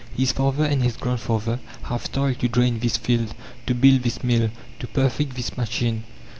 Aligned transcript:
His 0.17 0.31
father 0.31 0.63
and 0.65 0.81
his 0.81 0.97
grandfather 0.97 1.59
have 1.83 2.11
toiled 2.11 2.39
to 2.39 2.47
drain 2.47 2.79
this 2.79 2.97
field, 2.97 3.35
to 3.67 3.75
build 3.75 4.01
this 4.01 4.23
mill, 4.23 4.49
to 4.79 4.87
perfect 4.87 5.35
this 5.35 5.55
machine. 5.55 6.05